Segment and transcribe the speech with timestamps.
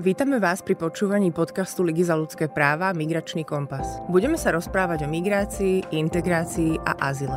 [0.00, 4.00] Vítame vás pri počúvaní podcastu Ligy za ľudské práva Migračný kompas.
[4.08, 7.36] Budeme sa rozprávať o migrácii, integrácii a azile.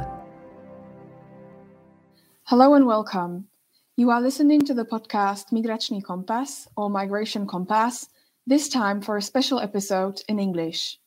[2.48, 3.52] Hello and welcome.
[4.00, 8.08] You are listening to the podcast Migračný kompas or Migration Compass,
[8.48, 11.04] this time for a special episode in English.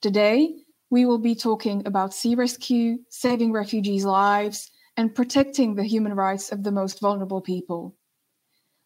[0.00, 6.16] Today, we will be talking about sea rescue, saving refugees' lives, and protecting the human
[6.16, 7.92] rights of the most vulnerable people.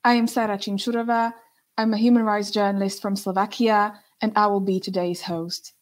[0.02, 1.38] I am Sara Činčurová,
[1.80, 5.72] I'm a human rights journalist from Slovakia, and I will be today's host.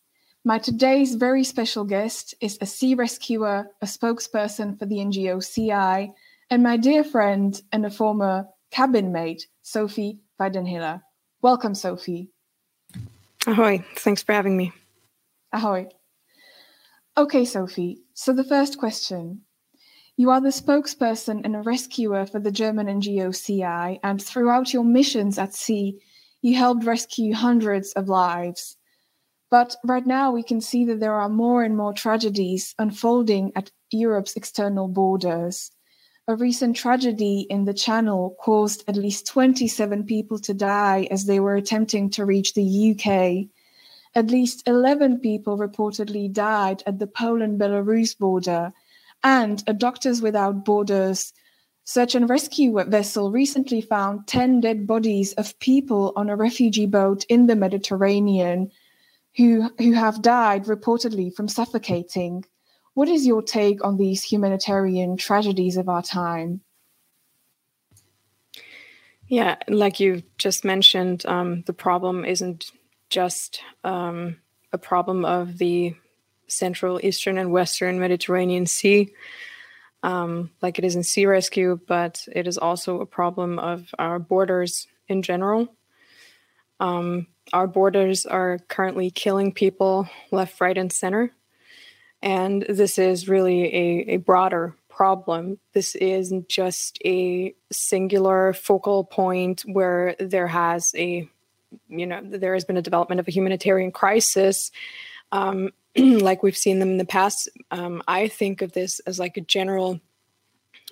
[0.45, 6.13] My today's very special guest is a sea rescuer, a spokesperson for the NGO Sea-Eye,
[6.51, 11.03] and my dear friend and a former cabin mate, Sophie Weidenhiller.
[11.43, 12.31] Welcome, Sophie.
[13.49, 13.85] Ahoy.
[13.97, 14.71] Thanks for having me.
[15.53, 15.89] Ahoy.
[17.17, 18.05] Okay, Sophie.
[18.15, 19.41] So, the first question
[20.19, 25.39] you are the spokesperson and rescuer for the German NGO Sea-Eye, and throughout your missions
[25.39, 25.97] at sea,
[26.43, 28.77] you helped rescue hundreds of lives.
[29.49, 33.71] But right now, we can see that there are more and more tragedies unfolding at
[33.93, 35.71] Europe's external borders.
[36.27, 41.39] A recent tragedy in the Channel caused at least 27 people to die as they
[41.39, 43.47] were attempting to reach the UK.
[44.17, 48.73] At least 11 people reportedly died at the Poland Belarus border
[49.23, 51.33] and a Doctors Without Borders
[51.85, 57.25] search and rescue vessel recently found 10 dead bodies of people on a refugee boat
[57.31, 58.71] in the Mediterranean
[59.37, 62.45] who, who have died reportedly from suffocating.
[62.93, 66.61] What is your take on these humanitarian tragedies of our time?
[69.29, 72.71] Yeah, like you just mentioned, um, the problem isn't
[73.09, 74.37] just um,
[74.73, 75.95] a problem of the
[76.49, 79.13] central, eastern, and western Mediterranean Sea,
[80.03, 84.19] um, like it is in sea rescue, but it is also a problem of our
[84.19, 85.69] borders in general.
[86.81, 91.33] Um, our borders are currently killing people left, right, and center.
[92.23, 95.59] And this is really a, a broader problem.
[95.75, 101.29] This isn't just a singular focal point where there has a,
[101.89, 104.71] you know, there has been a development of a humanitarian crisis.
[105.31, 105.71] Um,
[106.21, 109.43] like we've seen them in the past, um, I think of this as like a
[109.43, 110.01] general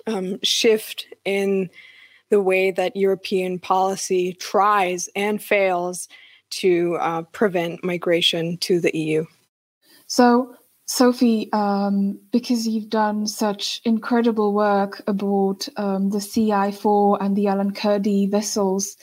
[0.05, 1.69] um, shift in
[2.29, 6.07] the way that European policy tries and fails
[6.49, 9.25] to uh, prevent migration to the EU.
[10.07, 17.35] So, Sophie, um, because you've done such incredible work aboard um, the Sea-Eye 4 and
[17.35, 18.95] the Alan Kurdi vessels,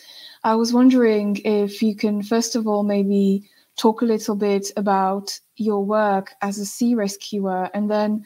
[0.44, 5.38] I was wondering if you can, first of all, maybe talk a little bit about
[5.56, 8.24] your work as a sea rescuer, and then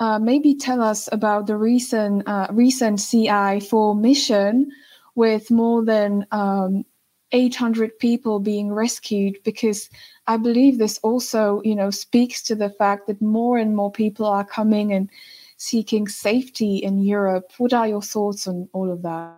[0.00, 4.70] uh, maybe tell us about the recent uh, recent Sea-Eye 4 mission
[5.14, 6.84] with more than um,
[7.32, 9.36] 800 people being rescued.
[9.44, 9.90] Because
[10.26, 14.26] I believe this also, you know, speaks to the fact that more and more people
[14.26, 15.10] are coming and
[15.58, 17.52] seeking safety in Europe.
[17.58, 19.36] What are your thoughts on all of that?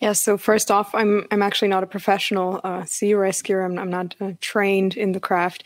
[0.00, 0.12] Yeah.
[0.12, 3.62] So first off, I'm I'm actually not a professional uh, sea rescuer.
[3.62, 5.64] I'm I'm not uh, trained in the craft.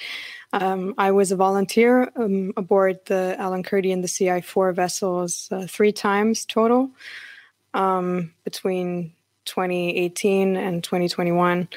[0.53, 5.49] Um, I was a volunteer um, aboard the Alan Kurdi and the Sea-Eye 4 vessels
[5.50, 6.91] uh, three times total
[7.75, 9.12] um, between
[9.47, 11.69] 2018 and 2021.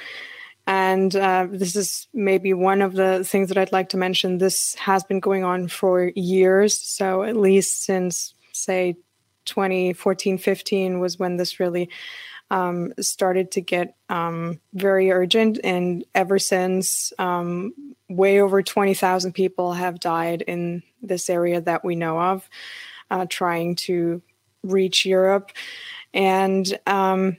[0.67, 4.37] And uh, this is maybe one of the things that I'd like to mention.
[4.37, 6.77] This has been going on for years.
[6.77, 8.95] So, at least since, say,
[9.45, 11.89] 2014 15 was when this really
[12.49, 15.59] um, started to get um, very urgent.
[15.63, 17.73] And ever since, um,
[18.09, 22.49] way over 20,000 people have died in this area that we know of,
[23.11, 24.21] uh, trying to
[24.63, 25.51] reach Europe.
[26.13, 27.37] And um,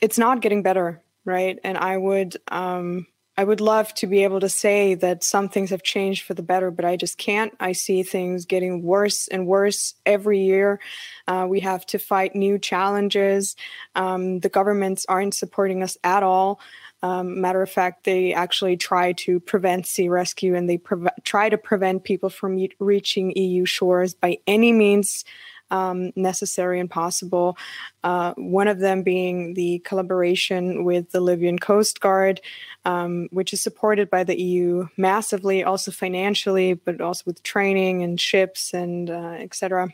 [0.00, 1.58] it's not getting better, right?
[1.62, 3.06] And I would um,
[3.40, 6.42] I would love to be able to say that some things have changed for the
[6.42, 7.54] better, but I just can't.
[7.58, 10.78] I see things getting worse and worse every year.
[11.26, 13.56] Uh, we have to fight new challenges.
[13.94, 16.60] Um, the governments aren't supporting us at all.
[17.02, 21.48] Um, matter of fact, they actually try to prevent sea rescue and they pre- try
[21.48, 25.24] to prevent people from reaching EU shores by any means
[25.70, 27.56] um, necessary and possible.
[28.02, 32.40] Uh, one of them being the collaboration with the Libyan Coast Guard,
[32.84, 38.20] um, which is supported by the EU massively, also financially, but also with training and
[38.20, 39.92] ships and uh, etc.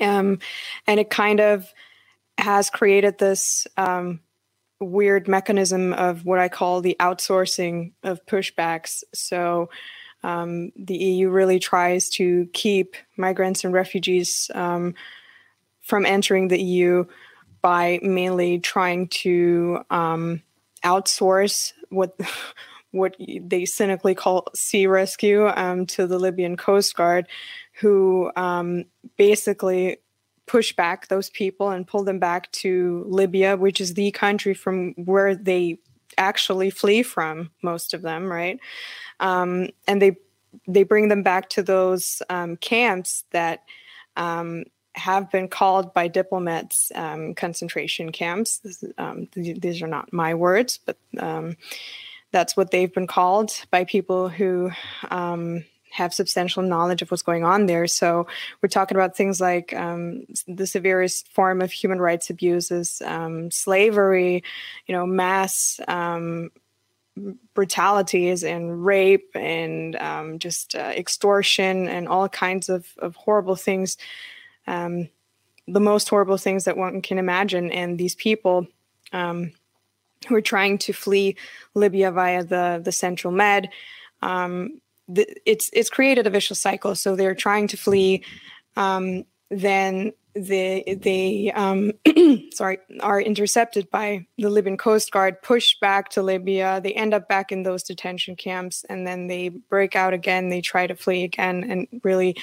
[0.00, 0.38] Um,
[0.86, 1.72] and it kind of
[2.38, 4.20] has created this um,
[4.80, 9.02] weird mechanism of what I call the outsourcing of pushbacks.
[9.14, 9.70] So
[10.22, 14.94] um, the EU really tries to keep migrants and refugees um,
[15.82, 17.04] from entering the EU
[17.62, 20.42] by mainly trying to um,
[20.84, 22.18] outsource what
[22.92, 27.26] what they cynically call sea rescue um, to the Libyan Coast Guard,
[27.80, 28.84] who um,
[29.18, 29.98] basically
[30.46, 34.92] push back those people and pull them back to Libya, which is the country from
[34.92, 35.78] where they
[36.18, 38.58] actually flee from, most of them, right?
[39.20, 40.16] Um, and they
[40.66, 43.64] they bring them back to those um, camps that
[44.16, 44.64] um,
[44.94, 48.60] have been called by diplomats um, concentration camps.
[48.96, 51.56] Um, these are not my words, but um,
[52.32, 54.70] that's what they've been called by people who
[55.96, 57.86] have substantial knowledge of what's going on there.
[57.86, 58.26] So
[58.60, 64.42] we're talking about things like um, the severest form of human rights abuses, um, slavery,
[64.86, 65.80] you know, mass
[67.54, 73.96] brutalities and rape and um, just uh, extortion and all kinds of, of horrible things
[74.66, 75.08] um,
[75.68, 77.70] the most horrible things that one can imagine.
[77.72, 78.66] And these people
[79.12, 79.52] um,
[80.28, 81.36] who are trying to flee
[81.74, 83.70] Libya via the the Central Med,
[84.22, 86.94] um, it's it's created a vicious cycle.
[86.94, 88.24] So they're trying to flee.
[88.76, 91.92] Um, then they they um,
[92.52, 96.80] sorry are intercepted by the Libyan Coast Guard, pushed back to Libya.
[96.82, 100.48] They end up back in those detention camps, and then they break out again.
[100.50, 102.36] They try to flee again, and really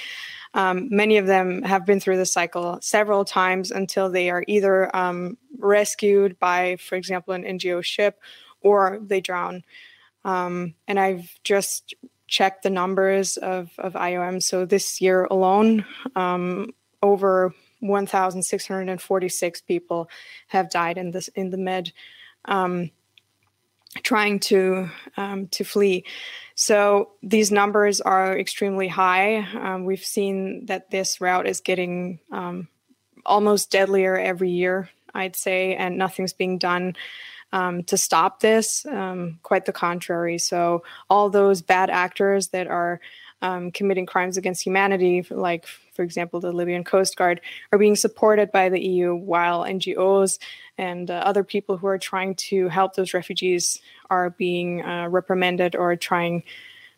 [0.54, 4.96] um, many of them have been through the cycle several times until they are either
[4.96, 8.20] um, rescued by, for example, an NGO ship
[8.62, 9.64] or they drown.
[10.26, 11.96] Um, and I've just
[12.34, 14.42] checked the numbers of, of IOM.
[14.42, 15.86] So this year alone,
[16.16, 16.72] um,
[17.04, 20.10] over 1,646 people
[20.48, 21.94] have died in this in the Med.
[22.46, 22.90] Um,
[24.02, 26.04] trying to um, to flee.
[26.56, 29.48] So these numbers are extremely high.
[29.54, 32.68] Um, we've seen that this route is getting um,
[33.24, 36.96] almost deadlier every year, I'd say, and nothing's being done
[37.54, 38.86] um, to stop this.
[38.88, 40.38] Um, quite the contrary.
[40.40, 43.00] So all those bad actors that are
[43.44, 47.42] um, committing crimes against humanity, like, for example, the Libyan Coast Guard,
[47.72, 50.40] are being supported by the EU, while NGOs
[50.78, 53.80] and uh, other people who are trying to help those refugees
[54.10, 56.44] are being uh, reprimanded or trying,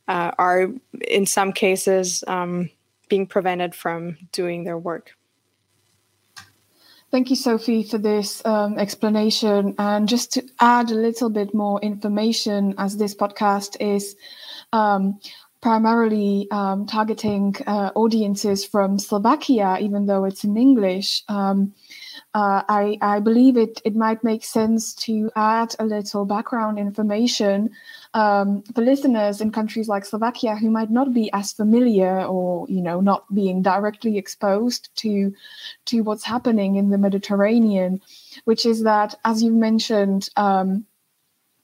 [0.08, 0.70] uh, are
[1.08, 2.70] in some cases um,
[3.10, 5.18] being prevented from doing their work.
[7.16, 9.74] Thank you, Sophie, for this um, explanation.
[9.80, 14.18] And just to add a little bit more information, as this podcast is
[14.74, 15.22] um,
[15.62, 21.24] primarily um, targeting uh, audiences from Slovakia, even though it's in English.
[21.30, 21.74] Um,
[22.36, 27.70] uh, I, I, believe it, it might make sense to add a little background information
[28.14, 32.82] um, for listeners in countries like Slovakia who might not be as familiar or you
[32.82, 35.34] know not being directly exposed to
[35.86, 38.02] to what's happening in the Mediterranean,
[38.44, 40.86] which is that as you mentioned um,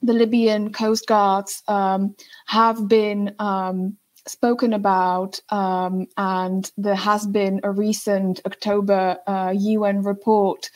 [0.02, 2.16] the Libyan coast guards um,
[2.46, 3.98] have been um,
[4.28, 10.70] spoken about, um, and there has been a recent October uh, UN report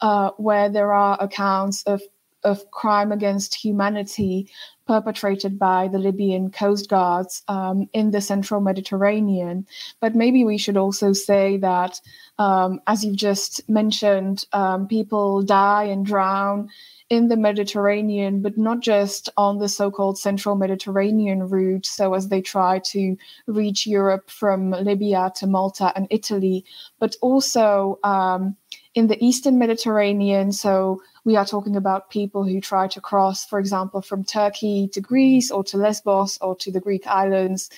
[0.00, 2.02] uh, where there are accounts of
[2.44, 4.50] of crime against humanity
[4.86, 9.66] perpetrated by the Libyan coast guards um, in the central Mediterranean.
[10.00, 12.00] But maybe we should also say that,
[12.38, 16.68] um, as you've just mentioned, um, people die and drown
[17.12, 21.84] in the Mediterranean, but not just on the so called central Mediterranean route.
[21.84, 26.64] So, as they try to reach Europe from Libya to Malta and Italy,
[26.98, 28.56] but also um,
[28.94, 30.52] in the eastern Mediterranean.
[30.52, 35.02] So, we are talking about people who try to cross, for example, from Turkey to
[35.02, 37.68] Greece or to Lesbos or to the Greek islands,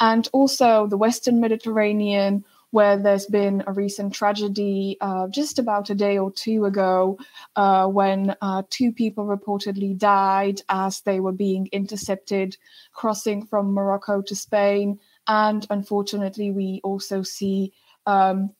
[0.00, 5.94] and also the western Mediterranean where there's been a recent tragedy uh, just about a
[5.94, 7.18] day or two ago
[7.56, 12.56] uh, when uh, two people reportedly died as they were being intercepted
[12.92, 14.98] crossing from Morocco to Spain.
[15.26, 17.72] And unfortunately, we also see
[18.06, 18.50] um,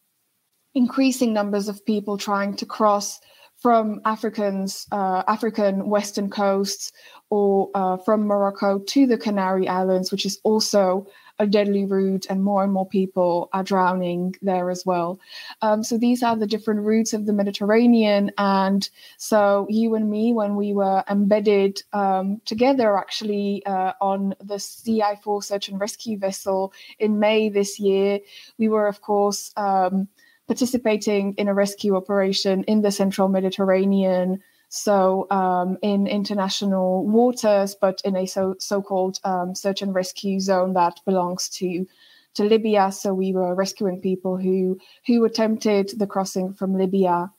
[0.74, 3.20] increasing numbers of people trying to cross
[3.60, 6.92] from Africans, uh, African western coasts
[7.28, 11.06] or uh, from Morocco to the Canary Islands, which is also
[11.40, 15.18] a deadly route, and more and more people are drowning there as well.
[15.62, 18.30] Um, so these are the different routes of the Mediterranean.
[18.36, 24.58] And so you and me, when we were embedded um, together actually uh, on the
[24.58, 28.20] Sea-Eye 4 search and rescue vessel in May this year,
[28.58, 30.08] we were, of course, um,
[30.46, 38.00] participating in a rescue operation in the central Mediterranean so um, in international waters, but
[38.04, 41.86] in a so so-called um, search and rescue zone that belongs to
[42.34, 42.92] to Libya.
[42.92, 47.32] So we were rescuing people who who attempted the crossing from Libya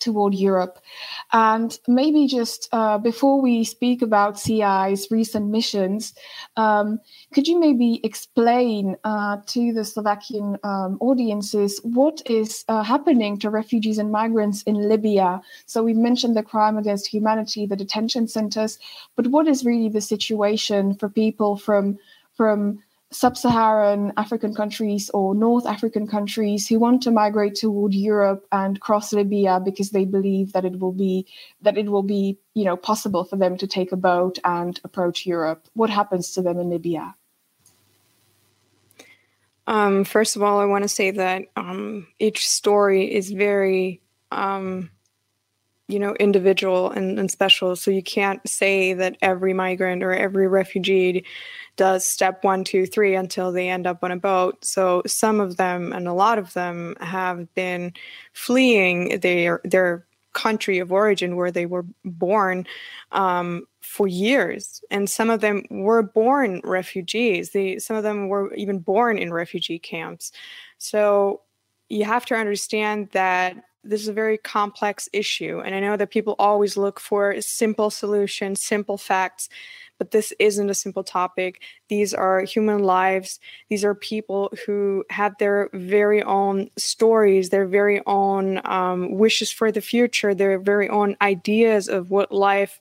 [0.00, 0.78] toward Europe.
[1.32, 6.14] And maybe just uh, before we speak about Sea-Eye's recent missions,
[6.56, 7.00] um,
[7.32, 13.50] could you maybe explain uh, to the Slovakian um, audiences what is uh, happening to
[13.50, 15.40] refugees and migrants in Libya?
[15.66, 18.78] So we mentioned the crime against humanity, the detention centers,
[19.16, 21.98] but what is really the situation for people from
[22.34, 22.78] from
[23.10, 29.12] sub-Saharan African countries or North African countries who want to migrate toward Europe and cross
[29.12, 31.26] Libya because they believe that it will be
[31.62, 35.24] that it will be you know possible for them to take a boat and approach
[35.24, 35.66] Europe.
[35.74, 37.14] What happens to them in Libya?
[39.66, 44.00] Um, first of all, I want to say that um, each story is very
[44.32, 44.90] um,
[45.88, 50.46] you know individual and, and special so you can't say that every migrant or every
[50.46, 51.24] refugee
[51.78, 54.62] does step one two three until they end up on a boat.
[54.62, 57.94] So some of them and a lot of them have been
[58.34, 60.04] fleeing their their
[60.34, 62.66] country of origin where they were born
[63.12, 64.82] um, for years.
[64.90, 67.50] And some of them were born refugees.
[67.50, 70.32] They some of them were even born in refugee camps.
[70.76, 71.40] So
[71.88, 75.60] you have to understand that this is a very complex issue.
[75.64, 79.48] And I know that people always look for simple solutions, simple facts,
[79.98, 81.60] but this isn't a simple topic.
[81.88, 83.40] These are human lives.
[83.68, 89.70] These are people who had their very own stories, their very own um, wishes for
[89.72, 92.78] the future, their very own ideas of what life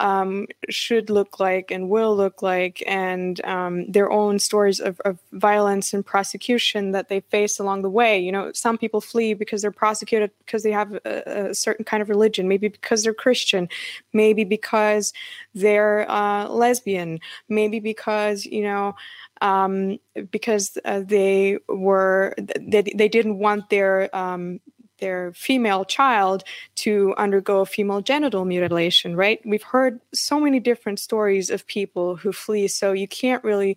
[0.00, 5.18] um, should look like and will look like, and um, their own stories of, of,
[5.32, 8.18] violence and prosecution that they face along the way.
[8.18, 12.02] You know, some people flee because they're prosecuted because they have a, a certain kind
[12.02, 13.68] of religion, maybe because they're Christian,
[14.14, 15.12] maybe because
[15.54, 18.96] they're uh, lesbian, maybe because, you know,
[19.42, 19.98] um,
[20.30, 24.60] because uh, they were they, they didn't want their um,
[25.00, 26.44] their female child
[26.76, 29.40] to undergo female genital mutilation, right?
[29.44, 33.76] We've heard so many different stories of people who flee, so you can't really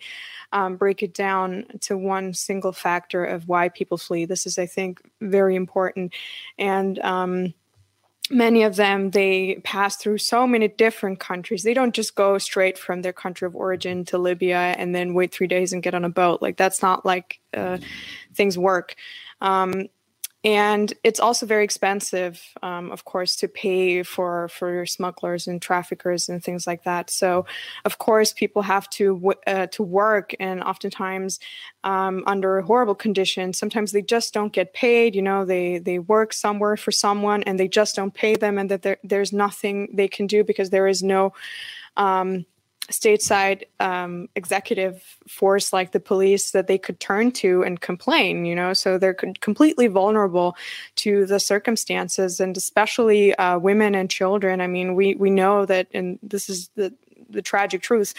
[0.52, 4.26] um, break it down to one single factor of why people flee.
[4.26, 6.14] This is, I think, very important.
[6.58, 7.54] And, um,
[8.30, 12.78] many of them they pass through so many different countries they don't just go straight
[12.78, 16.06] from their country of origin to libya and then wait three days and get on
[16.06, 17.78] a boat like that's not like uh,
[18.34, 18.96] things work
[19.42, 19.88] um,
[20.44, 26.28] and it's also very expensive um, of course to pay for for smugglers and traffickers
[26.28, 27.10] and things like that.
[27.10, 27.46] So
[27.86, 31.40] of course people have to uh, to work and oftentimes
[31.84, 33.58] um, under horrible conditions.
[33.58, 37.60] Sometimes they just don't get paid you know they they work somewhere for someone and
[37.60, 40.88] they just don't pay them and that there, there's nothing they can do because there
[40.88, 41.34] is no
[41.96, 42.46] um,
[42.92, 48.56] stateside um, executive force like the police that they could turn to and complain you
[48.56, 48.74] know?
[48.74, 50.56] So they're completely vulnerable
[50.98, 54.62] to the circumstances and especially uh, women and children.
[54.62, 56.94] I mean we we know that and this is the
[57.30, 58.14] the tragic truth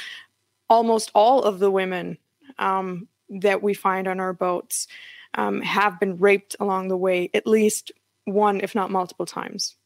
[0.69, 2.19] almost all of the women
[2.59, 4.87] um, that we find on our boats
[5.35, 7.93] um, have been raped along the way at least
[8.25, 9.77] one if not multiple times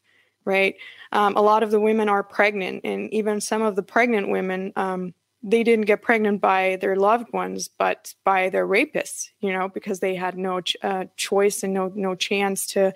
[0.48, 0.76] right?
[1.12, 4.72] Um, a lot of the women are pregnant, and even some of the pregnant women,
[4.74, 9.68] um, they didn't get pregnant by their loved ones, but by their rapists, you know,
[9.68, 12.92] because they had no ch- uh, choice and no no chance to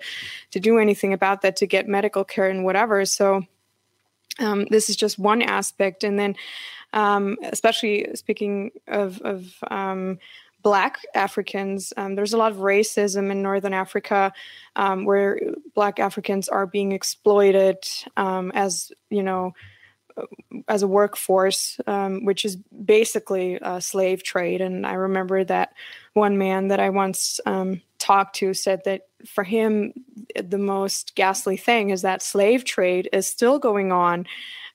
[0.51, 3.05] to do anything about that, to get medical care and whatever.
[3.05, 3.43] So
[4.39, 6.35] um, this is just one aspect, and then
[6.91, 10.17] um, especially speaking of of um,
[10.63, 11.93] Black Africans.
[11.97, 14.33] Um, there's a lot of racism in Northern Africa
[14.75, 15.39] um, where
[15.75, 17.77] Black Africans are being exploited
[18.17, 19.53] um, as, you know,
[20.67, 24.61] as a workforce, um, which is basically a slave trade.
[24.61, 25.73] And I remember that
[26.13, 29.93] one man that I once um, talked to said that for him,
[30.41, 34.27] the most ghastly thing is that slave trade is still going on,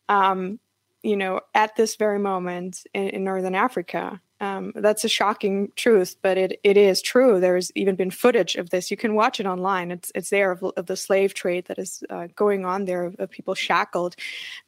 [0.09, 0.59] um,
[1.03, 4.21] you know, at this very moment in, in Northern Africa.
[4.41, 7.41] Um, that's a shocking truth, but it, it is true.
[7.41, 8.91] There's even been footage of this.
[8.91, 9.91] You can watch it online.
[9.91, 13.17] It's it's there of, of the slave trade that is uh, going on there of,
[13.19, 14.15] of, people shackled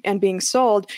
[0.04, 0.90] and being sold,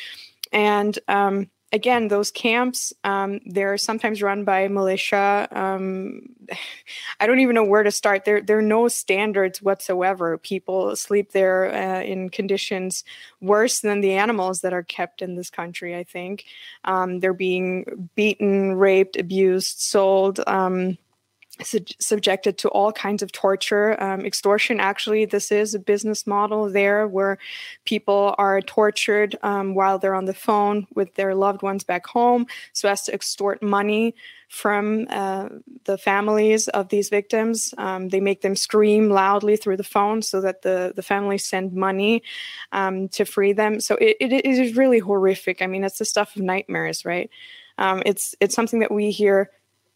[0.53, 5.49] and um, again, those camps, um, they're sometimes run by militia.
[5.51, 6.29] Um,
[7.21, 8.25] I don't even know where to start.
[8.25, 10.39] There, there are no standards whatsoever.
[10.39, 13.05] People sleep there uh, in conditions
[13.41, 16.45] worse than the animals that are kept in this country, I think.
[16.85, 20.41] Um, they're being beaten, raped, abused, sold.
[21.61, 24.03] Su- subjected to all kinds of torture.
[24.03, 27.37] Um, extortion, actually, this is a business model there where
[27.85, 32.47] people are tortured um, while they're on the phone with their loved ones back home
[32.73, 34.15] so as to extort money
[34.49, 35.49] from uh,
[35.85, 37.75] the families of these victims.
[37.77, 41.75] Um, they make them scream loudly through the phone so that the, the families send
[41.75, 42.23] money
[42.73, 43.79] um, to free them.
[43.81, 45.61] So it, it is really horrific.
[45.61, 47.31] I mean, it's the stuff of nightmares, right?
[47.79, 49.51] Um, it's it's something that we hear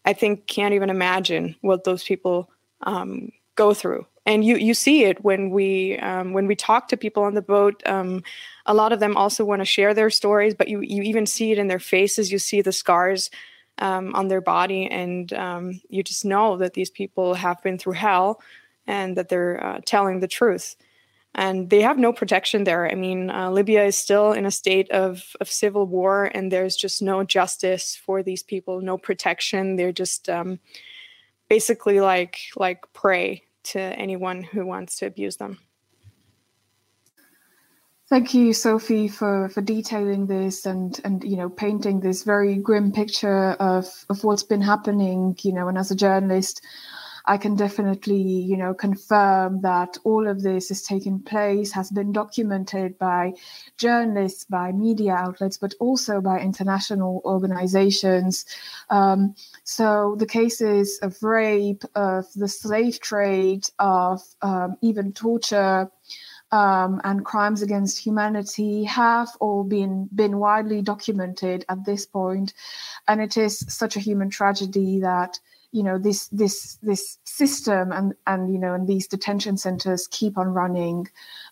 [0.07, 2.49] I think can't even imagine what those people
[2.83, 4.07] um, go through.
[4.25, 7.43] And you you see it when we um, when we talk to people on the
[7.43, 7.83] boat.
[7.87, 8.23] Um,
[8.65, 11.53] a lot of them also want to share their stories, but you you even see
[11.53, 12.33] it in their faces.
[12.33, 13.31] You see the scars
[13.79, 17.93] um, on their body, and um, you just know that these people have been through
[17.93, 18.41] hell,
[18.87, 20.75] and that they're uh, telling the truth
[21.37, 22.90] and they have no protection there.
[22.90, 26.76] I mean, uh, Libya is still in a state of, of civil war, and there's
[26.76, 29.76] just no justice for these people, no protection.
[29.76, 30.59] They're just um,
[31.50, 35.59] basically like like prey to anyone who wants to abuse them.
[38.09, 42.93] Thank you, Sophie, for, for detailing this and, and you know painting this very grim
[42.93, 45.37] picture of, of what's been happening.
[45.43, 46.62] You know, and as a journalist,
[47.28, 52.12] I can definitely, you know, confirm that all of this is taking place, has been
[52.12, 53.35] documented by
[53.78, 58.47] journalists, by media outlets, but also by international organizations.
[58.90, 65.90] Um, so the cases of rape, of the slave trade, of um, even torture,
[66.52, 72.54] um, and crimes against humanity have all been been widely documented at this point,
[73.09, 75.40] and it is such a human tragedy that
[75.76, 80.38] you know this this this system and and you know and these detention centers keep
[80.38, 81.06] on running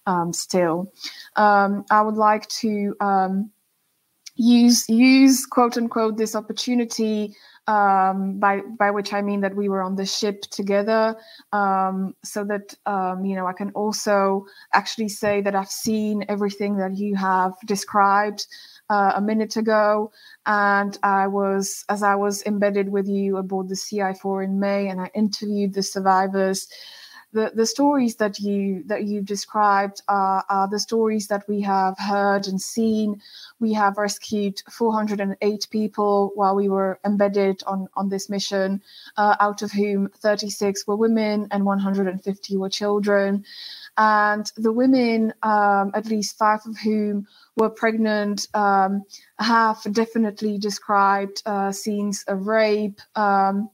[0.07, 0.91] um, still.
[1.37, 3.51] Um, I would like to um,
[4.37, 9.83] use use quote unquote this opportunity um, by by which I mean that we were
[9.83, 11.17] on the ship together,
[11.53, 16.79] um, so that um, you know I can also actually say that I've seen everything
[16.79, 18.47] that you have described
[18.91, 20.13] uh, a minute ago,
[20.47, 24.89] and I was as I was embedded with you aboard the Sea-Eye 4 in May,
[24.89, 26.69] and I interviewed the survivors.
[27.35, 31.99] The, the stories that you that you described are, are the stories that we have
[31.99, 33.23] heard and seen.
[33.61, 38.83] We have rescued 408 people while we were embedded on on this mission,
[39.19, 43.45] uh, out of whom 36 were women and 150 were children.
[43.99, 49.05] And the women, um, at least five of whom were pregnant um,
[49.39, 53.71] have definitely described uh, scenes of rape, um,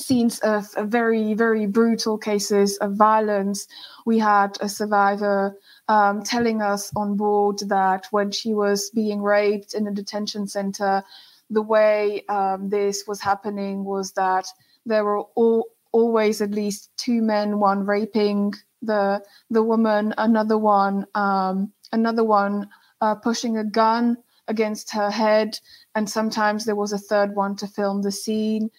[0.00, 3.68] scenes of, very, very brutal cases of violence.
[4.06, 5.56] We had a survivor
[5.88, 11.02] um, telling us on board that when she was being raped in a detention center,
[11.50, 14.46] the way um, this was happening was that
[14.86, 21.06] there were all, always at least two men, one raping the the woman, another one
[21.14, 22.68] um, another one
[23.00, 24.16] uh, pushing a gun
[24.48, 25.58] against her head,
[25.94, 28.70] and sometimes there was a third one to film the scene.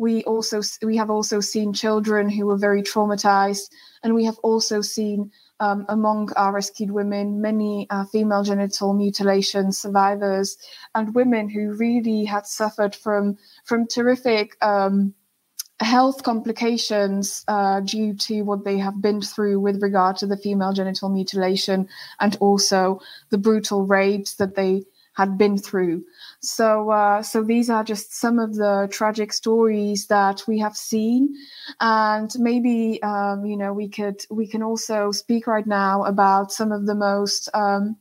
[0.00, 3.68] We also we have also seen children who were very traumatized,
[4.02, 9.72] and we have also seen um, among our rescued women many uh, female genital mutilation
[9.72, 10.56] survivors
[10.94, 13.36] and women who really had suffered from
[13.66, 15.12] from terrific um,
[15.80, 20.72] health complications uh, due to what they have been through with regard to the female
[20.72, 21.86] genital mutilation
[22.20, 24.82] and also the brutal rapes that they
[25.14, 26.04] had been through.
[26.40, 31.34] So, uh, so these are just some of the tragic stories that we have seen,
[31.80, 36.72] and maybe um, you know we could we can also speak right now about some
[36.72, 37.96] of the most um,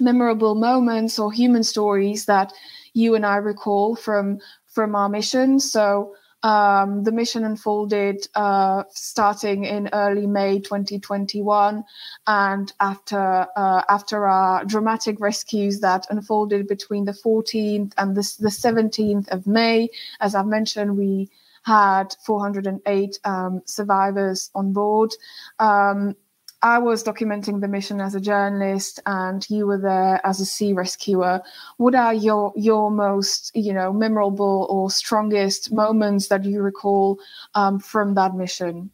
[0.00, 2.52] memorable moments or human stories that
[2.94, 5.60] you and I recall from from our mission.
[5.60, 11.84] So um, the mission unfolded uh, starting in early May 2021,
[12.26, 18.48] and after uh, after our dramatic rescues that unfolded between the 14th and the, the
[18.48, 19.88] 17th of May,
[20.20, 21.30] as I've mentioned, we
[21.64, 25.12] had 408 um, survivors on board.
[25.58, 26.16] Um,
[26.62, 30.72] I was documenting the mission as a journalist, and you were there as a sea
[30.72, 31.42] rescuer.
[31.76, 37.18] What are your your most you know memorable or strongest moments that you recall
[37.54, 38.90] um, from that mission?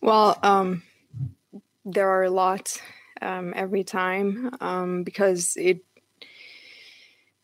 [0.00, 0.82] Well, um,
[1.84, 2.82] there are a lot
[3.20, 5.84] um, every time um, because it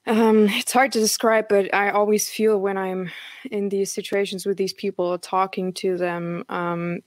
[0.09, 3.11] um, it's hard to describe, but I always feel when I'm
[3.51, 7.01] in these situations with these people, talking to them, um,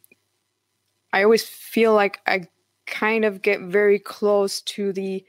[1.13, 2.47] I always feel like I
[2.87, 5.25] kind of get very close to the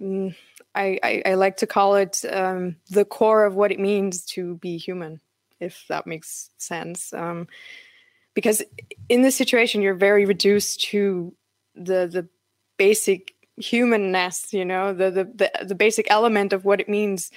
[0.00, 0.34] mm,
[0.74, 4.56] I, I, I, like to call it um, the core of what it means to
[4.56, 5.20] be human,
[5.58, 7.14] if that makes sense.
[7.14, 7.48] Um,
[8.34, 8.62] because
[9.08, 11.34] in this situation, you're very reduced to
[11.74, 12.28] the the
[12.76, 17.30] basic humanness, you know, the the the, the basic element of what it means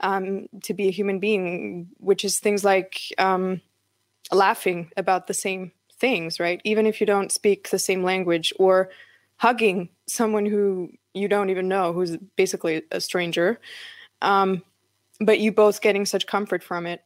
[0.00, 3.60] um, to be a human being, which is things like um,
[4.30, 6.60] laughing about the same things, right?
[6.64, 8.90] Even if you don't speak the same language, or
[9.36, 13.60] hugging someone who you don't even know, who's basically a stranger,
[14.22, 14.62] um,
[15.20, 17.02] but you both getting such comfort from it.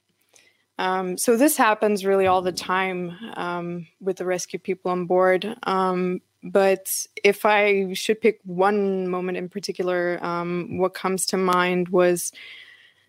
[0.79, 5.57] Um, so this happens really all the time um, with the rescue people on board.
[5.65, 6.91] Um, but
[7.23, 12.33] if I should pick one moment in particular, um, what comes to mind was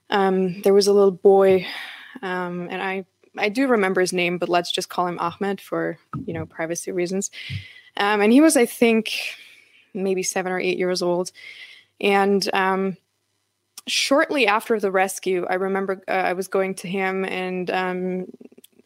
[0.10, 1.66] um, there was a little boy,
[2.22, 3.06] and I
[3.38, 6.92] I do remember his name, but let's just call him Ahmed for you know privacy
[6.92, 7.32] reasons.
[7.98, 9.14] Um, and he was, I think,
[9.94, 11.32] maybe seven or eight years old,
[12.00, 12.98] and um,
[13.88, 18.26] shortly after the rescue, I remember uh, I was going to him and um,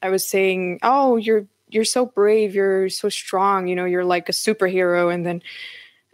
[0.02, 4.30] I was saying, "Oh, you're you're so brave, you're so strong, you know, you're like
[4.30, 5.42] a superhero." And then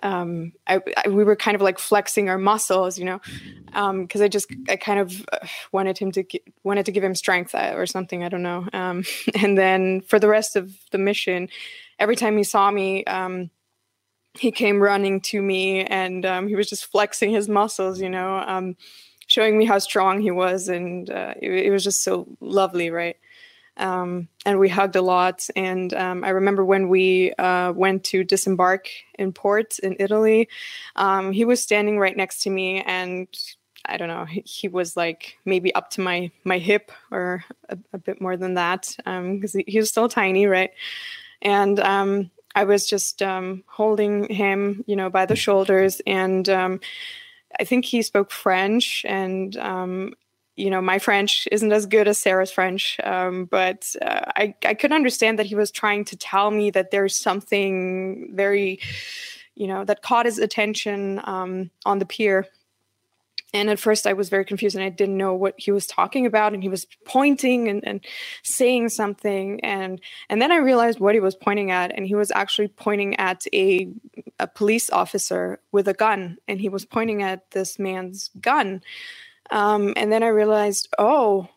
[0.04, 3.20] um, I, I, we were kind of like flexing our muscles, you know,
[3.66, 7.04] because um, I just I kind of uh, wanted him to get, wanted to give
[7.04, 8.24] him strength uh, or something.
[8.24, 8.68] I don't know.
[8.74, 9.04] Um,
[9.42, 11.50] and then for the rest of the mission,
[12.00, 13.50] every time he saw me, um,
[14.34, 18.38] he came running to me and um, he was just flexing his muscles, you know,
[18.38, 18.78] um,
[19.28, 23.18] showing me how strong he was, and uh, it, it was just so lovely, right?
[23.78, 25.48] Um, and we hugged a lot.
[25.56, 30.50] And um, I remember when we uh, went to disembark in port in Italy,
[30.96, 33.28] um, he was standing right next to me, and
[33.86, 37.78] I don't know, he, he was like maybe up to my my hip or a,
[37.94, 40.72] a bit more than that, because um, he, he, was still tiny, right?
[41.42, 46.48] And um, I was just um, holding him, you know, by the shoulders, and
[47.60, 50.14] I think he spoke French, and um,
[50.56, 54.74] you know, my French isn't as good as Sarah's French, um, but uh, I, I
[54.74, 58.80] could understand that he was trying to tell me that there's something very,
[59.56, 62.48] you know, that caught his attention um, on the pier.
[63.54, 66.26] And at first, I was very confused and I didn't know what he was talking
[66.26, 66.54] about.
[66.54, 68.06] And he was pointing and, and
[68.44, 72.32] saying something, and and then I realized what he was pointing at, and he was
[72.32, 73.90] actually pointing at a
[74.40, 78.82] a police officer with a gun, and he was pointing at this man's gun.
[79.52, 81.48] Um, and then I realized, oh,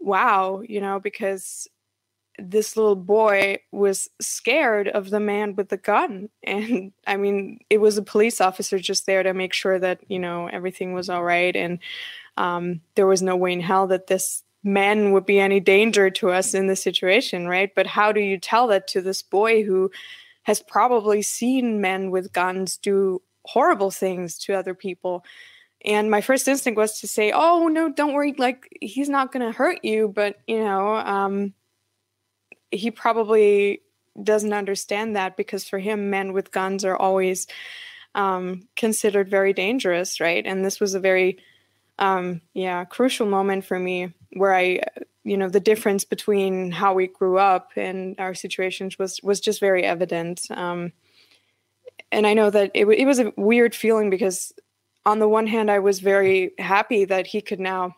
[0.00, 1.68] wow, you know, because
[2.38, 6.28] this little boy was scared of the man with the gun.
[6.44, 10.18] And I mean, it was a police officer just there to make sure that, you
[10.18, 11.54] know, everything was all right.
[11.54, 11.78] And
[12.36, 16.30] um, there was no way in hell that this man would be any danger to
[16.30, 17.74] us in this situation, right?
[17.74, 19.90] But how do you tell that to this boy who
[20.44, 25.24] has probably seen men with guns do horrible things to other people?
[25.84, 28.34] And my first instinct was to say, "Oh no, don't worry.
[28.36, 31.54] Like he's not going to hurt you." But you know, um,
[32.70, 33.82] he probably
[34.20, 37.46] doesn't understand that because for him, men with guns are always
[38.14, 40.44] um, considered very dangerous, right?
[40.44, 41.38] And this was a very,
[41.98, 44.80] um, yeah, crucial moment for me where I,
[45.24, 49.60] you know, the difference between how we grew up and our situations was was just
[49.60, 50.42] very evident.
[50.50, 50.92] Um,
[52.10, 54.52] and I know that it, it was a weird feeling because
[55.04, 57.96] on the one hand, I was very happy that he could now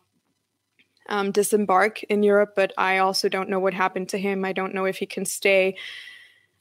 [1.08, 4.44] um, disembark in Europe, but I also don't know what happened to him.
[4.44, 5.76] I don't know if he can stay.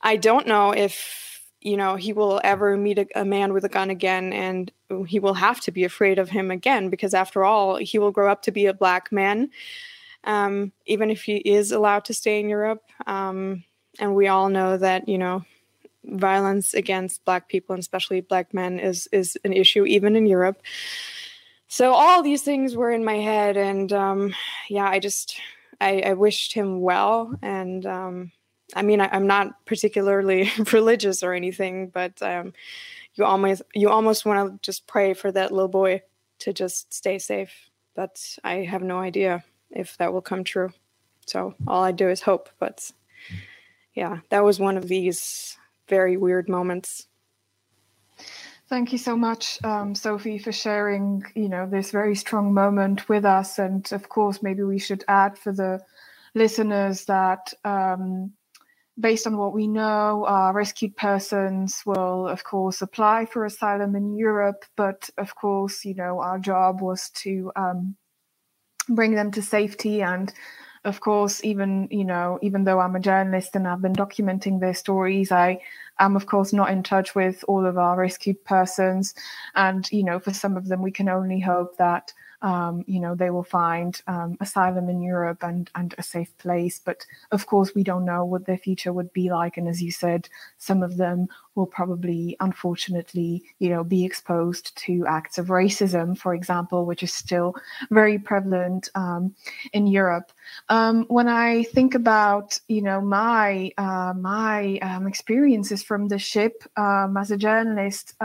[0.02, 3.70] I don't know if you know he will ever meet a, a, man with a
[3.70, 4.70] gun again, and
[5.08, 8.30] he will have to be afraid of him again because, after all, he will grow
[8.30, 9.50] up to be a black man,
[10.26, 12.84] um, even if he is allowed to stay in Europe.
[13.08, 13.64] Um,
[14.00, 15.46] and we all know that you know
[16.06, 20.62] violence against black people and especially black men is is an issue even in Europe.
[21.68, 24.36] So all these things were in my head, and um,
[24.70, 25.40] yeah, I just
[25.82, 28.32] I, I, wished him well, and um,
[28.76, 32.54] I mean I, am not particularly religious or anything, but um,
[33.16, 36.04] you almost you almost want to just pray for that little boy
[36.40, 37.52] to just stay safe.
[37.96, 40.72] But I have no idea if that will come true.
[41.26, 42.50] So all I do is hope.
[42.60, 42.92] But
[43.96, 45.58] yeah, that was one of these
[45.98, 47.08] very weird moments.
[48.74, 53.26] Thank you so much, um, Sophie, for sharing, you know, this very strong moment with
[53.26, 53.60] us.
[53.60, 55.80] And of course, maybe we should add for the
[56.34, 58.34] listeners that um,
[59.00, 64.18] based on what we know, uh, rescued persons will, of course, apply for asylum in
[64.18, 64.66] Europe.
[64.76, 67.96] But of course, you know, our job was to um,
[68.90, 70.34] bring them to safety and
[70.86, 74.74] of course, even you know, even though I'm a journalist and I've been documenting their
[74.74, 75.62] stories, I
[76.00, 79.14] am of course not in touch with all of our rescued persons,
[79.56, 83.16] and you know, for some of them, we can only hope that um, you know,
[83.16, 86.80] they will find um, asylum in Europe and, and a safe place.
[86.84, 89.56] But of course, we don't know what their future would be like.
[89.58, 90.28] And as you said,
[90.58, 96.34] some of them will probably, unfortunately, you know, be exposed to acts of racism, for
[96.34, 97.56] example, which is still
[97.92, 99.34] very prevalent um,
[99.72, 100.34] in Europe.
[100.68, 106.64] Um, when I think about, you know, my uh, my um, experiences from the ship
[106.76, 108.16] um, as a journalist.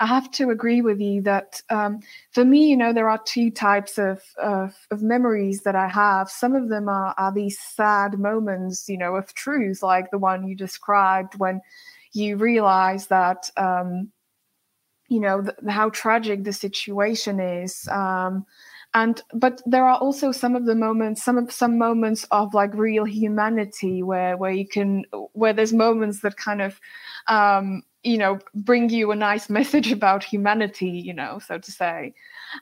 [0.00, 2.00] I have to agree with you that um,
[2.32, 6.30] for me, you know, there are two types of, of, of memories that I have.
[6.30, 10.46] Some of them are, are these sad moments, you know, of truth, like the one
[10.46, 11.60] you described when
[12.12, 14.10] you realize that, um,
[15.08, 17.86] you know, th- how tragic the situation is.
[17.88, 18.46] Um,
[18.94, 22.72] and but there are also some of the moments some of some moments of like
[22.74, 26.80] real humanity where where you can where there's moments that kind of
[27.26, 32.14] um you know bring you a nice message about humanity you know so to say.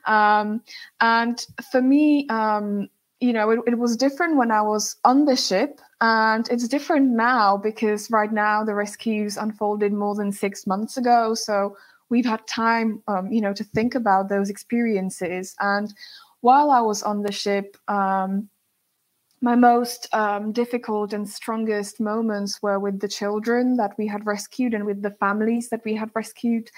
[0.05, 0.61] Um,
[1.01, 5.35] and for me um, you know it, it was different when i was on the
[5.35, 10.97] ship and it's different now because right now the rescues unfolded more than six months
[10.97, 11.33] ago.
[11.33, 11.77] So
[12.09, 15.55] we've had time um, you know to think about those experiences.
[15.59, 15.93] And
[16.41, 18.49] while i was on the ship um,
[19.43, 24.73] my most um, difficult and strongest moments were with the children that we had rescued
[24.73, 26.71] and with the families that we had rescued.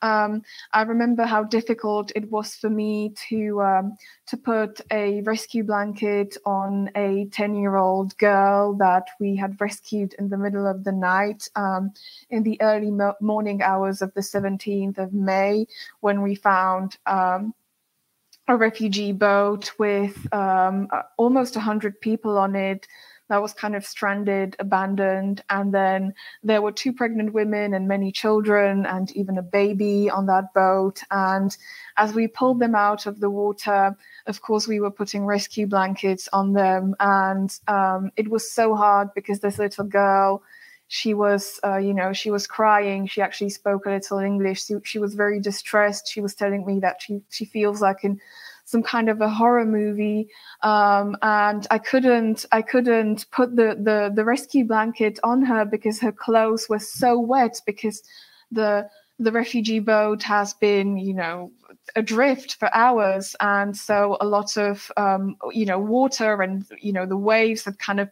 [0.00, 0.40] Um,
[0.72, 6.38] I remember how difficult it was for me to um, to put a rescue blanket
[6.46, 10.92] on a ten year old girl that we had rescued in the middle of the
[10.92, 11.92] night um,
[12.30, 15.66] in the early mo- morning hours of the seventeenth of May
[16.00, 17.52] when we found um,
[18.48, 22.88] a refugee boat with um, almost 100 people on it
[23.28, 25.42] that was kind of stranded, abandoned.
[25.50, 30.26] And then there were two pregnant women and many children, and even a baby on
[30.26, 31.02] that boat.
[31.10, 31.54] And
[31.98, 33.94] as we pulled them out of the water,
[34.26, 36.94] of course, we were putting rescue blankets on them.
[37.00, 40.42] And um, it was so hard because this little girl
[40.88, 43.06] she was uh, you know she was crying.
[43.06, 44.64] She actually spoke a little english.
[44.64, 46.08] She, she was very distressed.
[46.08, 48.20] She was telling me that she she feels like in
[48.64, 50.28] some kind of a horror movie.
[50.62, 56.00] Um, and i couldn't i couldn't put the, the the rescue blanket on her because
[56.00, 58.02] her clothes were so wet because
[58.50, 58.88] the
[59.20, 61.50] the refugee boat has been you know
[61.96, 63.34] adrift for hours.
[63.40, 67.78] And so a lot of um, you know water and you know the waves have
[67.78, 68.10] kind of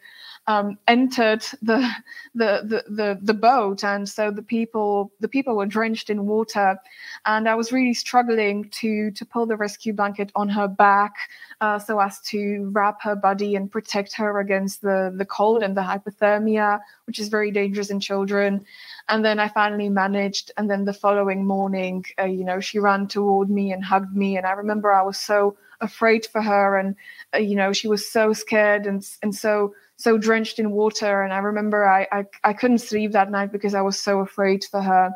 [0.49, 1.91] um, entered the,
[2.35, 6.77] the, the the the boat, and so the people the people were drenched in water,
[7.25, 11.15] and I was really struggling to to pull the rescue blanket on her back
[11.61, 15.77] uh, so as to wrap her body and protect her against the the cold and
[15.77, 18.65] the hypothermia, which is very dangerous in children.
[19.09, 23.09] And then I finally managed, and then the following morning, uh, you know, she ran
[23.09, 26.97] toward me and hugged me, and I remember I was so afraid for her and
[27.35, 31.23] uh, you know she was so scared and and so so drenched in water.
[31.23, 34.65] And I remember I, I, I couldn't sleep that night because I was so afraid
[34.65, 35.11] for her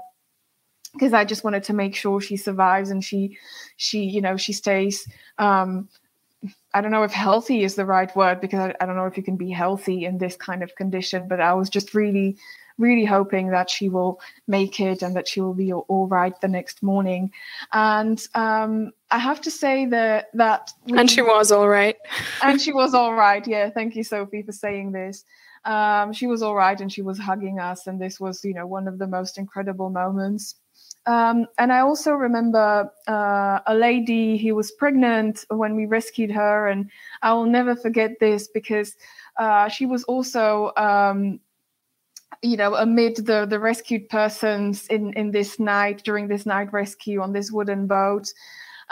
[0.95, 3.38] because I just wanted to make sure she survives and she
[3.77, 5.07] she you know she stays
[5.38, 5.88] um
[6.73, 9.16] I don't know if healthy is the right word because I, I don't know if
[9.16, 12.37] you can be healthy in this kind of condition but I was just really
[12.78, 16.48] really hoping that she will make it and that she will be all right the
[16.48, 17.30] next morning.
[17.72, 21.96] And um, I have to say that that we, and she was all right.
[22.42, 23.46] and she was all right.
[23.46, 25.24] Yeah, thank you, Sophie, for saying this.
[25.64, 28.66] Um, she was all right, and she was hugging us, and this was, you know,
[28.66, 30.54] one of the most incredible moments.
[31.06, 36.68] Um, and I also remember uh, a lady who was pregnant when we rescued her,
[36.68, 36.90] and
[37.22, 38.96] I will never forget this because
[39.38, 41.40] uh, she was also um,
[42.42, 47.20] you know amid the the rescued persons in in this night during this night rescue
[47.20, 48.33] on this wooden boat.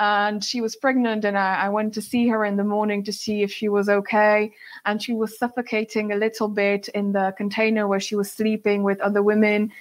[0.01, 3.13] And she was pregnant and I, I, went to see her in the morning to
[3.13, 4.53] see if she was okay.
[4.85, 9.01] And she was suffocating a little bit in the container where she was sleeping with
[9.01, 9.73] other women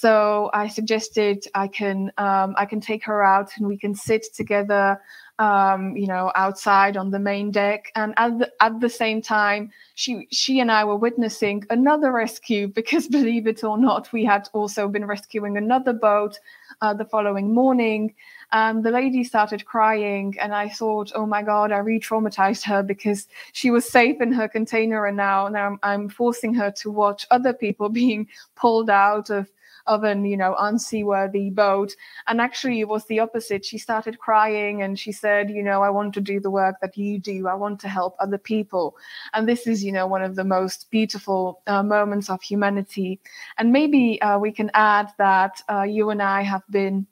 [0.00, 4.26] so i suggested i can um, i can take her out and we can sit
[4.34, 5.00] together
[5.38, 7.92] um, you know, outside on the main deck.
[7.94, 12.68] And at the, at the same time, she she and I were witnessing another rescue
[12.74, 16.38] because, believe it or not, we had also been rescuing another boat
[16.80, 18.14] uh, the following morning.
[18.52, 23.26] And the lady started crying, and I thought, "Oh my God, I re-traumatized her because
[23.52, 27.26] she was safe in her container, and now now I'm, I'm forcing her to watch
[27.30, 29.50] other people being pulled out of
[29.86, 31.94] of an you know unseaworthy boat.
[32.26, 33.64] And actually it was the opposite.
[33.64, 36.96] She started crying and she said you know i want to do the work that
[36.96, 37.48] you do.
[37.48, 38.96] I want to help other people.
[39.32, 43.20] And this is you know one of the most beautiful uh, moments of humanity.
[43.58, 47.06] And maybe uh, we can add that uh, you and i have been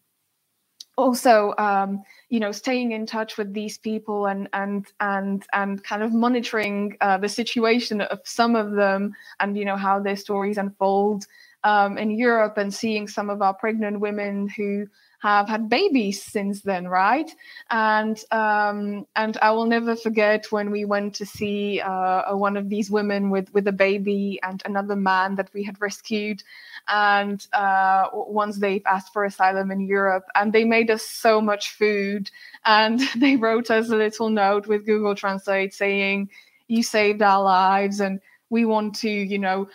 [0.97, 6.03] also um, you know staying in touch with these people and and and and kind
[6.03, 10.59] of monitoring uh, the situation of some of them and you know how their stories
[10.59, 11.27] unfold
[11.65, 14.87] um, in Europe and seeing some of our pregnant women who
[15.25, 17.31] have had babies since then, right?
[17.71, 22.69] And um, and I will never forget when we went to see uh, one of
[22.69, 26.43] these women with with a baby and another man that we had rescued,
[26.89, 31.71] and uh, once they've asked for asylum in Europe, and they made us so much
[31.71, 32.31] food,
[32.67, 36.29] and they wrote us a little note with Google Translate saying,
[36.69, 39.69] "You saved our lives," and we want to, you know,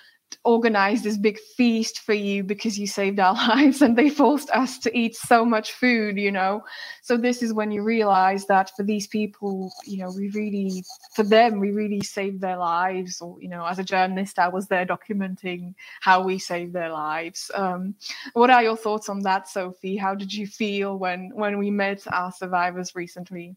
[0.43, 4.77] organize this big feast for you because you saved our lives and they forced us
[4.79, 6.63] to eat so much food you know?
[7.01, 11.23] So this is when you realize that for these people you know we really for
[11.23, 14.85] them we really saved their lives or you know as a journalist i was there
[14.85, 17.51] documenting how we saved their lives.
[17.53, 17.95] Um,
[18.33, 19.97] what are your thoughts on that sophie?
[19.97, 23.55] How did you feel when when we met our survivors recently?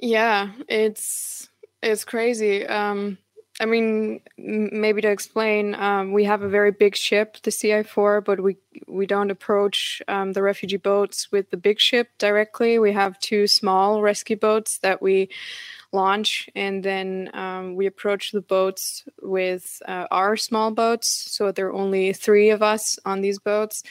[0.00, 1.48] Yeah it's
[1.82, 2.66] it's crazy.
[2.66, 3.18] Um
[3.60, 8.20] I mean, maybe to explain, um, we have a very big ship, the Sea-Eye 4,
[8.20, 12.78] but we we don't approach um, the refugee boats with the big ship directly.
[12.78, 15.28] We have two small rescue boats that we
[15.92, 21.08] launch, and then um, we approach the boats with uh, our small boats.
[21.08, 23.82] So there are only three of us on these boats.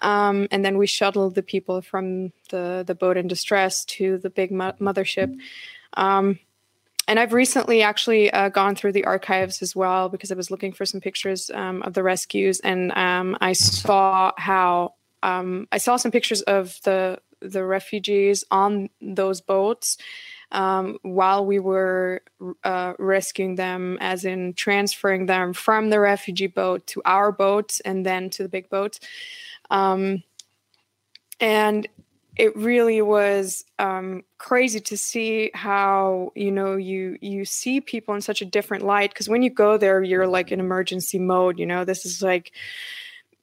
[0.00, 4.30] Um, and then we shuttle the people from the, the boat in distress to the
[4.30, 5.36] big mo- mothership.
[5.94, 6.38] Um,
[7.08, 10.72] and I've recently actually uh, gone through the archives as well because I was looking
[10.72, 15.96] for some pictures um, of the rescues, and um, I saw how um, I saw
[15.96, 19.98] some pictures of the the refugees on those boats
[20.52, 22.22] um, while we were
[22.62, 28.06] uh, rescuing them, as in transferring them from the refugee boat to our boat and
[28.06, 28.98] then to the big boat.
[29.70, 30.22] Um,
[31.40, 31.88] and
[32.36, 38.20] it really was um, crazy to see how you know you you see people in
[38.20, 41.66] such a different light because when you go there you're like in emergency mode you
[41.66, 41.84] know?
[41.84, 42.52] This is like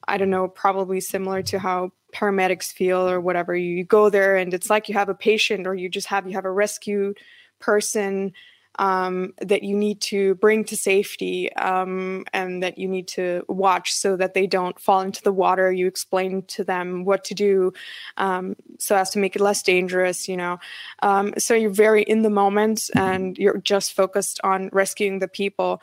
[0.08, 3.54] i don't know probably similar to how paramedics feel or whatever.
[3.56, 6.34] You go there and it's like you have a patient or you just have you
[6.34, 7.14] have a rescue
[7.58, 8.32] person
[8.80, 13.92] um, that you need to bring to safety um, and that you need to watch
[13.92, 15.70] so that they don't fall into the water.
[15.70, 17.74] You explain to them what to do
[18.16, 20.58] um, so as to make it less dangerous, you know.
[21.02, 25.82] Um, so you're very in the moment and you're just focused on rescuing the people.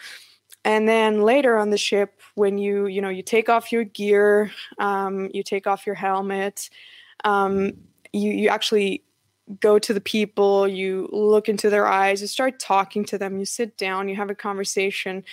[0.65, 4.51] And then later on the ship, when you you know you take off your gear,
[4.79, 6.71] um, you take off your helmet,
[7.23, 7.73] um,
[8.11, 9.03] you you actually
[9.59, 13.45] go to the people, you look into their eyes, you start talking to them, you
[13.45, 15.23] sit down, you have a conversation.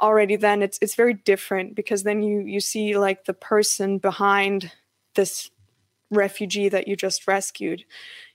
[0.00, 4.72] Already then it's it's very different because then you you see like the person behind
[5.14, 5.50] this
[6.10, 7.84] refugee that you just rescued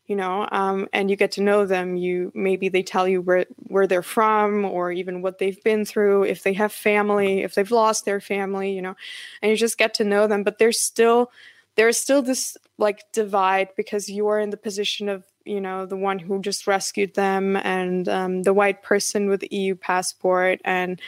[0.10, 1.96] you know um, and you get to know them.
[1.96, 6.24] You maybe they tell you where where they're from or even what they've been through
[6.24, 8.96] if they have family if they've lost their family you know
[9.42, 11.32] and you just get to know them but there's still
[11.80, 15.96] there's still this like divide because you are in the position of you know the
[15.96, 21.02] one who just rescued them and um, the white person with the EU passport and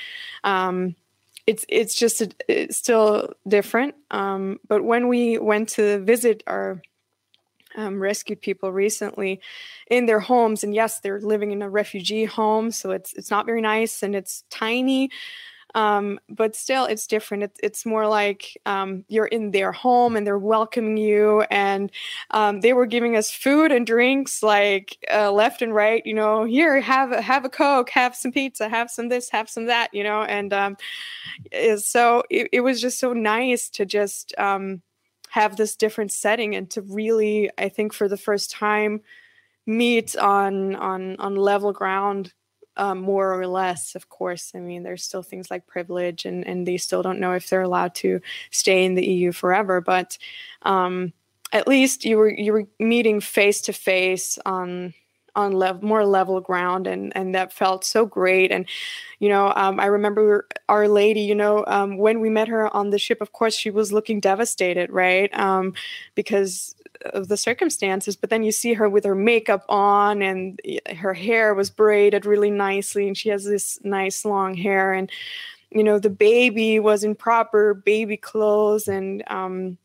[0.46, 0.96] um,
[1.46, 3.96] it's it's just a, it's still different.
[4.12, 6.82] Um, but when we went to visit our
[7.76, 9.42] um, rescued people recently
[9.90, 13.46] in their homes, and yes, they're living in a refugee home, so it's it's not
[13.46, 15.10] very nice and it's tiny
[15.76, 17.44] um, but still it's different.
[17.44, 21.92] It, it's more like um, you're in their home and they're welcoming you and
[22.32, 26.44] um, they were giving us food and drinks like uh, left and right you know
[26.44, 29.94] here have a, have a coke have some pizza have some this have some that
[29.94, 30.78] you know and um,
[31.78, 34.82] so it, it, was just so nice to just um,
[35.30, 39.02] have this different setting and to really i think for the first time
[39.66, 42.34] meet on on on level ground
[42.82, 44.54] um, more or less, of course.
[44.56, 47.62] I mean, there's still things like privilege, and and they still don't know if they're
[47.62, 49.82] allowed to stay in the EU forever.
[49.82, 50.18] But
[50.64, 51.14] um,
[51.54, 54.96] at least you were you were meeting face to face on
[55.36, 58.66] on level more level ground and and that felt so great and
[59.20, 62.90] you know um, i remember our lady you know um, when we met her on
[62.90, 65.74] the ship of course she was looking devastated right um,
[66.16, 66.76] because
[67.14, 70.60] of the circumstances but then you see her with her makeup on and
[70.96, 75.10] her hair was braided really nicely and she has this nice long hair and
[75.72, 79.78] you know the baby was in proper baby clothes and um,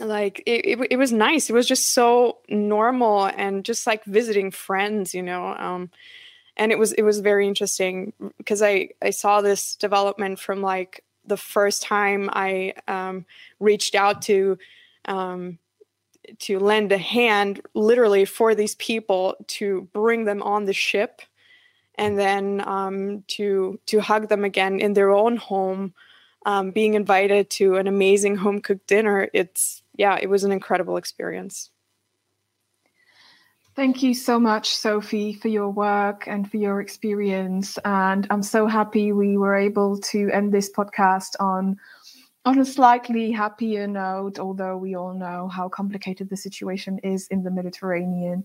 [0.00, 1.48] like it, it, it was nice.
[1.48, 5.90] It was just so normal and just like visiting friends you know um,
[6.56, 11.04] and it was it was very interesting because i i saw this development from like
[11.26, 13.24] the first time i um,
[13.60, 14.58] reached out to
[15.06, 15.58] um,
[16.38, 21.22] to lend a hand literally for these people to bring them on the ship
[21.96, 25.94] and then um, to to hug them again in their own home
[26.46, 30.96] um, being invited to an amazing home cooked dinner it's yeah it was an incredible
[30.96, 31.70] experience
[33.76, 37.76] Thank you so much, Sophie, for your work and for your experience.
[37.84, 41.76] And I'm so happy we were able to end this podcast on
[42.44, 47.42] on a slightly happier note, although we all know how complicated the situation is in
[47.42, 48.44] the Mediterranean.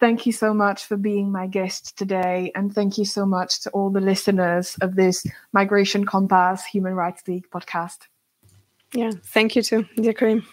[0.00, 2.52] Thank you so much for being my guest today.
[2.54, 7.26] And thank you so much to all the listeners of this Migration Compass Human Rights
[7.26, 8.06] League podcast.
[8.94, 9.84] Yeah, thank you too.
[9.96, 10.44] Ďakujem.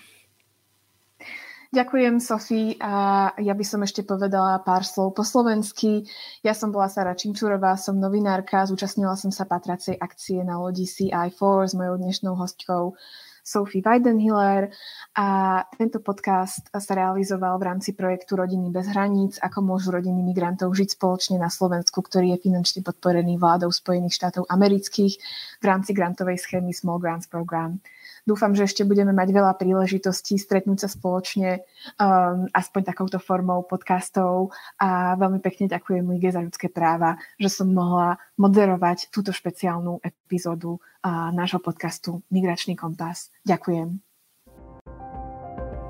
[1.76, 2.80] Ďakujem, Sofii.
[2.80, 2.94] A
[3.36, 6.08] ja by som ešte povedala pár slov po slovensky.
[6.40, 11.68] Ja som bola Sara Činčurová, som novinárka, zúčastnila som sa patracej akcie na lodi CI4
[11.68, 12.96] s mojou dnešnou hostkou
[13.44, 14.72] Sophie Weidenhiller
[15.20, 15.28] a
[15.76, 20.96] tento podcast sa realizoval v rámci projektu Rodiny bez hraníc, ako môžu rodiny migrantov žiť
[20.96, 25.14] spoločne na Slovensku, ktorý je finančne podporený vládou Spojených štátov amerických
[25.60, 27.84] v rámci grantovej schémy Small Grants Program.
[28.26, 31.62] Dúfam, že ešte budeme mať veľa príležitostí stretnúť sa spoločne
[32.02, 34.50] um, aspoň takouto formou podcastov
[34.82, 40.82] a veľmi pekne ďakujem Lige za ľudské práva, že som mohla moderovať túto špeciálnu epizódu
[40.82, 43.30] uh, nášho podcastu Migračný kompas.
[43.46, 44.02] Ďakujem.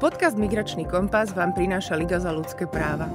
[0.04, 3.08] Podcast Migračný kompas vám prináša Liga za ľudské práva.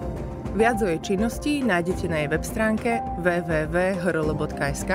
[0.56, 4.92] Viac o jej činnosti nájdete na jej web stránke www.hrl.sk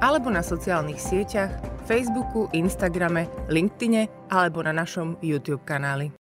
[0.00, 1.52] alebo na sociálnych sieťach
[1.88, 6.19] Facebooku, Instagrame, LinkedIne alebo na našom YouTube kanáli.